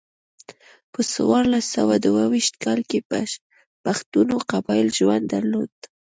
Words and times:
په 0.91 0.99
څوارلس 1.11 1.65
سوه 1.77 1.95
دوه 2.05 2.23
ویشت 2.33 2.55
کال 2.63 2.79
کې 2.89 2.99
پښتنو 3.83 4.35
قبایلي 4.51 4.93
ژوند 4.99 5.25
درلود. 5.33 5.73